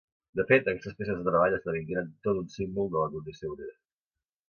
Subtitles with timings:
[0.37, 3.79] De fet, aquestes peces de treball esdevingueren tot un símbol de la condició obrera.